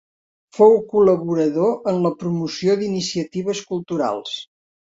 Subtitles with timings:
[0.59, 4.37] Fou col·laborador en la promoció d'iniciatives culturals.